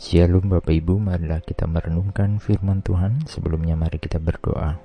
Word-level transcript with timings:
Shalom 0.00 0.48
Bapak 0.48 0.72
Ibu, 0.72 0.96
marilah 0.96 1.44
kita 1.44 1.68
merenungkan 1.68 2.40
firman 2.40 2.80
Tuhan. 2.80 3.20
Sebelumnya 3.28 3.76
mari 3.76 4.00
kita 4.00 4.16
berdoa. 4.16 4.80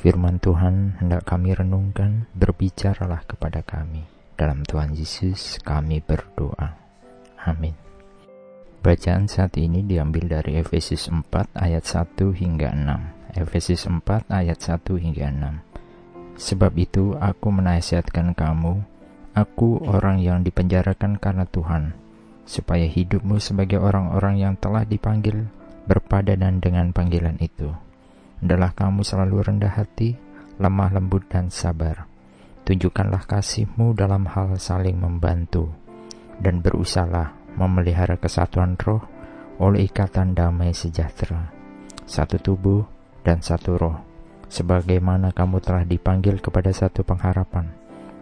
Firman 0.00 0.40
Tuhan 0.40 0.96
hendak 1.04 1.28
kami 1.28 1.52
renungkan, 1.52 2.24
berbicaralah 2.32 3.28
kepada 3.28 3.60
kami. 3.60 4.08
Dalam 4.32 4.64
Tuhan 4.64 4.96
Yesus 4.96 5.60
kami 5.60 6.00
berdoa. 6.00 6.80
Amin. 7.44 7.76
Bacaan 8.80 9.28
saat 9.28 9.52
ini 9.60 9.84
diambil 9.84 10.40
dari 10.40 10.56
Efesus 10.56 11.12
4 11.12 11.52
ayat 11.52 11.84
1 11.84 12.32
hingga 12.32 12.72
6. 12.72 13.36
Efesus 13.36 13.84
4 13.84 14.32
ayat 14.32 14.56
1 14.56 14.96
hingga 14.96 15.28
6. 15.28 16.40
Sebab 16.40 16.72
itu 16.80 17.20
aku 17.20 17.52
menasihatkan 17.52 18.32
kamu, 18.32 18.80
aku 19.36 19.84
orang 19.84 20.24
yang 20.24 20.40
dipenjarakan 20.40 21.20
karena 21.20 21.44
Tuhan, 21.44 22.00
supaya 22.42 22.86
hidupmu 22.86 23.38
sebagai 23.38 23.78
orang-orang 23.78 24.42
yang 24.42 24.54
telah 24.58 24.82
dipanggil 24.82 25.46
berpadanan 25.86 26.62
dengan 26.62 26.90
panggilan 26.94 27.38
itu. 27.42 27.70
Adalah 28.42 28.74
kamu 28.74 29.06
selalu 29.06 29.36
rendah 29.46 29.70
hati, 29.70 30.18
lemah 30.58 30.90
lembut 30.94 31.26
dan 31.30 31.50
sabar. 31.50 32.10
Tunjukkanlah 32.62 33.26
kasihmu 33.26 33.94
dalam 33.94 34.26
hal 34.30 34.58
saling 34.58 34.98
membantu, 34.98 35.70
dan 36.38 36.62
berusahalah 36.62 37.34
memelihara 37.58 38.18
kesatuan 38.18 38.78
roh 38.78 39.02
oleh 39.58 39.86
ikatan 39.90 40.34
damai 40.34 40.74
sejahtera. 40.74 41.50
Satu 42.06 42.38
tubuh 42.38 42.82
dan 43.22 43.42
satu 43.42 43.78
roh, 43.78 43.98
sebagaimana 44.50 45.30
kamu 45.34 45.58
telah 45.62 45.86
dipanggil 45.86 46.38
kepada 46.38 46.70
satu 46.70 47.06
pengharapan 47.06 47.70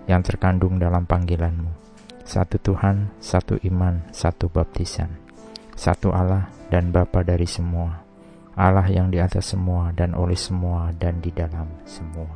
yang 0.09 0.24
terkandung 0.24 0.80
dalam 0.80 1.05
panggilanmu 1.05 1.90
satu 2.24 2.60
Tuhan, 2.60 3.10
satu 3.19 3.59
iman, 3.66 4.05
satu 4.12 4.46
baptisan. 4.52 5.10
Satu 5.74 6.13
Allah 6.13 6.52
dan 6.68 6.93
Bapa 6.93 7.24
dari 7.24 7.49
semua. 7.49 8.04
Allah 8.54 8.85
yang 8.93 9.09
di 9.09 9.16
atas 9.16 9.57
semua 9.57 9.90
dan 9.96 10.13
oleh 10.13 10.37
semua 10.37 10.93
dan 10.93 11.18
di 11.24 11.32
dalam 11.32 11.66
semua. 11.88 12.29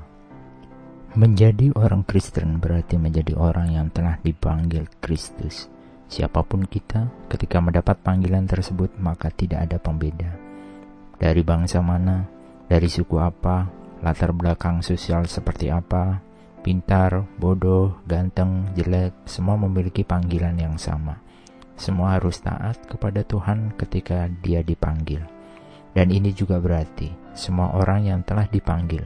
Menjadi 1.14 1.70
orang 1.78 2.02
Kristen 2.02 2.58
berarti 2.58 2.98
menjadi 2.98 3.38
orang 3.38 3.70
yang 3.70 3.86
telah 3.92 4.18
dipanggil 4.18 4.90
Kristus. 4.98 5.70
Siapa 6.10 6.42
pun 6.42 6.66
kita, 6.66 7.06
ketika 7.30 7.62
mendapat 7.62 8.00
panggilan 8.02 8.50
tersebut, 8.50 8.98
maka 8.98 9.30
tidak 9.30 9.70
ada 9.70 9.78
pembeda. 9.78 10.34
Dari 11.14 11.46
bangsa 11.46 11.78
mana, 11.84 12.26
dari 12.66 12.90
suku 12.90 13.20
apa, 13.22 13.70
latar 14.02 14.34
belakang 14.34 14.82
sosial 14.82 15.30
seperti 15.30 15.70
apa, 15.70 16.18
pintar, 16.64 17.28
bodoh, 17.36 18.00
ganteng, 18.08 18.72
jelek, 18.72 19.12
semua 19.28 19.60
memiliki 19.60 20.00
panggilan 20.00 20.56
yang 20.56 20.80
sama. 20.80 21.20
Semua 21.76 22.16
harus 22.16 22.40
taat 22.40 22.88
kepada 22.88 23.20
Tuhan 23.20 23.76
ketika 23.76 24.32
Dia 24.40 24.64
dipanggil. 24.64 25.20
Dan 25.92 26.08
ini 26.08 26.32
juga 26.32 26.56
berarti 26.56 27.12
semua 27.36 27.76
orang 27.76 28.08
yang 28.08 28.20
telah 28.24 28.48
dipanggil 28.48 29.04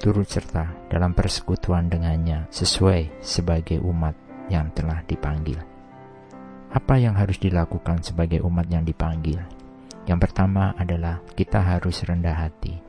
turut 0.00 0.24
serta 0.24 0.88
dalam 0.88 1.12
persekutuan 1.12 1.92
dengannya 1.92 2.48
sesuai 2.48 3.20
sebagai 3.20 3.84
umat 3.84 4.16
yang 4.48 4.72
telah 4.72 5.04
dipanggil. 5.04 5.60
Apa 6.72 6.96
yang 6.96 7.12
harus 7.20 7.36
dilakukan 7.36 8.00
sebagai 8.00 8.40
umat 8.40 8.64
yang 8.72 8.82
dipanggil? 8.82 9.44
Yang 10.08 10.20
pertama 10.24 10.72
adalah 10.80 11.20
kita 11.36 11.60
harus 11.60 12.00
rendah 12.00 12.48
hati. 12.48 12.80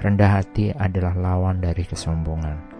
Rendah 0.00 0.40
hati 0.40 0.72
adalah 0.72 1.12
lawan 1.12 1.60
dari 1.60 1.84
kesombongan. 1.84 2.75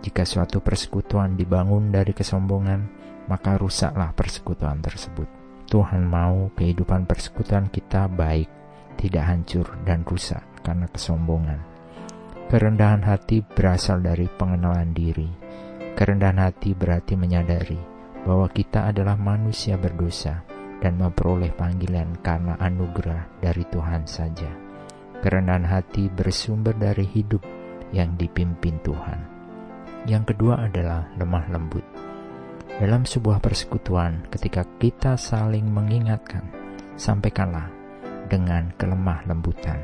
Jika 0.00 0.24
suatu 0.24 0.64
persekutuan 0.64 1.36
dibangun 1.36 1.92
dari 1.92 2.16
kesombongan, 2.16 2.88
maka 3.28 3.60
rusaklah 3.60 4.16
persekutuan 4.16 4.80
tersebut. 4.80 5.28
Tuhan 5.70 6.02
mau 6.02 6.50
kehidupan 6.56 7.06
persekutuan 7.06 7.70
kita 7.70 8.10
baik, 8.10 8.48
tidak 8.98 9.24
hancur 9.28 9.70
dan 9.86 10.02
rusak 10.02 10.42
karena 10.66 10.90
kesombongan. 10.90 11.62
Kerendahan 12.50 13.06
hati 13.06 13.46
berasal 13.46 14.02
dari 14.02 14.26
pengenalan 14.26 14.90
diri. 14.90 15.30
Kerendahan 15.94 16.50
hati 16.50 16.74
berarti 16.74 17.14
menyadari 17.14 17.78
bahwa 18.26 18.50
kita 18.50 18.90
adalah 18.90 19.14
manusia 19.14 19.78
berdosa 19.78 20.42
dan 20.82 20.98
memperoleh 20.98 21.54
panggilan 21.54 22.18
karena 22.24 22.58
anugerah 22.58 23.38
dari 23.38 23.62
Tuhan 23.70 24.08
saja. 24.08 24.50
Kerendahan 25.22 25.68
hati 25.68 26.10
bersumber 26.10 26.74
dari 26.74 27.06
hidup 27.06 27.44
yang 27.94 28.18
dipimpin 28.18 28.82
Tuhan. 28.82 29.29
Yang 30.08 30.32
kedua 30.32 30.64
adalah 30.64 31.12
lemah 31.20 31.44
lembut. 31.52 31.84
Dalam 32.80 33.04
sebuah 33.04 33.44
persekutuan, 33.44 34.24
ketika 34.32 34.64
kita 34.80 35.20
saling 35.20 35.68
mengingatkan, 35.68 36.40
sampaikanlah 36.96 37.68
dengan 38.32 38.72
kelemah 38.80 39.20
lembutan. 39.28 39.76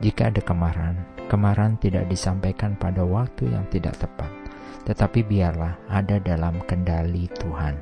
Jika 0.00 0.32
ada 0.32 0.40
kemarahan, 0.40 0.96
kemarahan 1.28 1.76
tidak 1.76 2.08
disampaikan 2.08 2.72
pada 2.80 3.04
waktu 3.04 3.52
yang 3.52 3.68
tidak 3.68 4.00
tepat, 4.00 4.32
tetapi 4.88 5.20
biarlah 5.28 5.76
ada 5.92 6.16
dalam 6.16 6.64
kendali 6.64 7.28
Tuhan. 7.36 7.76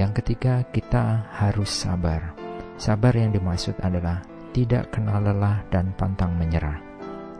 Yang 0.00 0.24
ketiga, 0.24 0.64
kita 0.72 1.28
harus 1.36 1.68
sabar. 1.68 2.32
Sabar 2.80 3.12
yang 3.12 3.36
dimaksud 3.36 3.76
adalah 3.84 4.24
tidak 4.56 4.88
kenal 4.96 5.20
lelah 5.20 5.60
dan 5.68 5.92
pantang 5.92 6.32
menyerah 6.40 6.87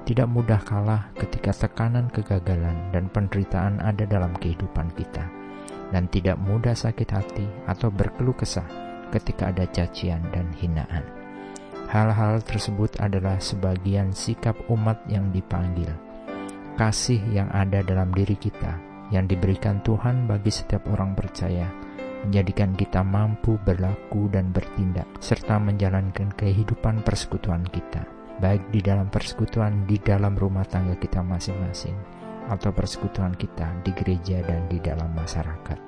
tidak 0.08 0.24
mudah 0.32 0.56
kalah 0.64 1.12
ketika 1.20 1.52
tekanan 1.52 2.08
kegagalan 2.08 2.88
dan 2.96 3.12
penderitaan 3.12 3.76
ada 3.76 4.08
dalam 4.08 4.32
kehidupan 4.40 4.88
kita, 4.96 5.28
dan 5.92 6.08
tidak 6.08 6.40
mudah 6.40 6.72
sakit 6.72 7.12
hati 7.12 7.44
atau 7.68 7.92
berkeluh 7.92 8.32
kesah 8.32 8.64
ketika 9.12 9.52
ada 9.52 9.68
cacian 9.68 10.24
dan 10.32 10.48
hinaan. 10.56 11.04
Hal-hal 11.92 12.40
tersebut 12.40 12.96
adalah 13.04 13.36
sebagian 13.36 14.16
sikap 14.16 14.56
umat 14.72 14.96
yang 15.12 15.28
dipanggil, 15.28 15.92
kasih 16.80 17.20
yang 17.28 17.52
ada 17.52 17.84
dalam 17.84 18.08
diri 18.08 18.40
kita, 18.40 18.80
yang 19.12 19.28
diberikan 19.28 19.84
Tuhan 19.84 20.24
bagi 20.24 20.48
setiap 20.48 20.88
orang 20.88 21.12
percaya, 21.12 21.68
menjadikan 22.24 22.72
kita 22.72 23.04
mampu 23.04 23.60
berlaku 23.60 24.32
dan 24.32 24.56
bertindak, 24.56 25.08
serta 25.20 25.60
menjalankan 25.60 26.32
kehidupan 26.32 27.04
persekutuan 27.04 27.60
kita 27.68 28.17
baik 28.38 28.70
di 28.70 28.80
dalam 28.82 29.10
persekutuan 29.10 29.86
di 29.86 29.98
dalam 29.98 30.34
rumah 30.38 30.64
tangga 30.66 30.94
kita 30.98 31.22
masing-masing 31.22 31.94
atau 32.48 32.72
persekutuan 32.72 33.36
kita 33.36 33.68
di 33.84 33.92
gereja 33.92 34.40
dan 34.46 34.66
di 34.66 34.80
dalam 34.80 35.12
masyarakat. 35.12 35.78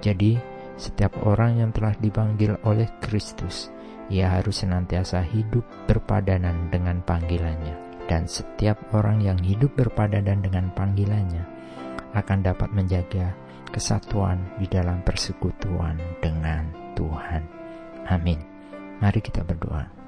Jadi, 0.00 0.40
setiap 0.80 1.12
orang 1.28 1.60
yang 1.60 1.70
telah 1.70 1.94
dipanggil 2.00 2.56
oleh 2.64 2.88
Kristus, 3.04 3.70
ia 4.10 4.26
harus 4.32 4.64
senantiasa 4.64 5.22
hidup 5.22 5.62
berpadanan 5.86 6.72
dengan 6.72 7.04
panggilannya. 7.04 8.08
Dan 8.10 8.26
setiap 8.26 8.90
orang 8.90 9.22
yang 9.22 9.38
hidup 9.38 9.70
berpadanan 9.78 10.42
dengan 10.42 10.74
panggilannya 10.74 11.46
akan 12.10 12.42
dapat 12.42 12.66
menjaga 12.74 13.30
kesatuan 13.70 14.42
di 14.58 14.66
dalam 14.66 14.98
persekutuan 15.06 15.94
dengan 16.18 16.74
Tuhan. 16.98 17.46
Amin. 18.10 18.42
Mari 18.98 19.22
kita 19.22 19.46
berdoa. 19.46 19.99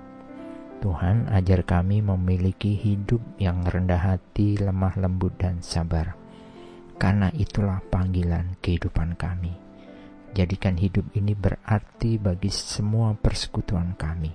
Tuhan, 0.82 1.30
ajar 1.30 1.62
kami 1.62 2.02
memiliki 2.02 2.74
hidup 2.74 3.22
yang 3.38 3.62
rendah 3.62 4.02
hati, 4.02 4.58
lemah 4.58 4.98
lembut, 4.98 5.38
dan 5.38 5.62
sabar. 5.62 6.18
Karena 6.98 7.30
itulah 7.30 7.78
panggilan 7.86 8.58
kehidupan 8.58 9.14
kami. 9.14 9.54
Jadikan 10.34 10.74
hidup 10.74 11.06
ini 11.14 11.38
berarti 11.38 12.18
bagi 12.18 12.50
semua 12.50 13.14
persekutuan 13.14 13.94
kami. 13.94 14.34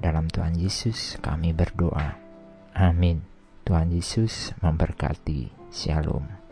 Dalam 0.00 0.32
Tuhan 0.32 0.56
Yesus 0.56 1.20
kami 1.20 1.52
berdoa. 1.52 2.16
Amin. 2.72 3.20
Tuhan 3.68 3.92
Yesus 3.92 4.56
memberkati. 4.64 5.68
Shalom. 5.68 6.43